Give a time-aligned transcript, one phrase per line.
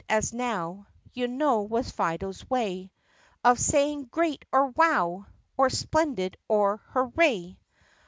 [0.09, 2.91] as now You know, was Fido's way
[3.43, 7.59] Of saying "Great!" or "Wow!" Or "Splendid!" or "Hooray!")